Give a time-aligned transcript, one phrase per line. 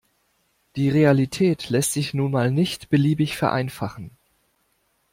[0.77, 4.09] Die Realität lässt sich nun mal nicht beliebig vereinfachen.